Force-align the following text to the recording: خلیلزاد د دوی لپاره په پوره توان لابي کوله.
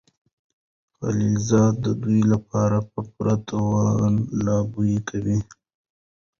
خلیلزاد 0.97 1.73
د 1.85 1.87
دوی 2.01 2.19
لپاره 2.33 2.77
په 2.91 2.99
پوره 3.13 3.35
توان 3.47 4.13
لابي 4.45 4.93
کوله. 5.07 5.37